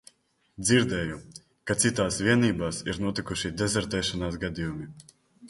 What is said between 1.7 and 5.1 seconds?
ka citās vienībās ir notikuši dezertēšanas gadījumi.